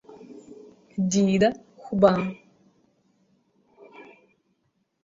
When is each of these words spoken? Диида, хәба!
Диида, 1.15 1.49
хәба! 1.83 2.11